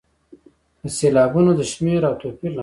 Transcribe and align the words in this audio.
د 0.81 0.83
سېلابونو 0.97 1.51
د 1.59 1.61
شمېر 1.71 2.01
او 2.09 2.13
توپیر 2.21 2.51
له 2.53 2.55
مخې. 2.55 2.59